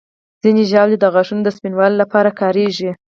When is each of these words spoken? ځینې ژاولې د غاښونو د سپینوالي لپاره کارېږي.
ځینې 0.41 0.63
ژاولې 0.71 0.97
د 0.99 1.05
غاښونو 1.13 1.41
د 1.45 1.49
سپینوالي 1.57 1.95
لپاره 1.99 2.29
کارېږي. 2.41 2.89